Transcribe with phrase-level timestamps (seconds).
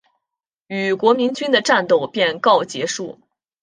[0.65, 3.19] 与国民军的战斗便告结束。